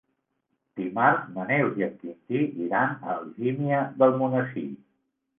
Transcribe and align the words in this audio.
Dimarts 0.79 1.25
na 1.33 1.43
Neus 1.49 1.75
i 1.81 1.85
en 1.87 1.91
Quintí 2.03 2.39
iran 2.67 2.95
a 2.95 3.11
Algímia 3.17 3.83
d'Almonesir. 3.99 4.65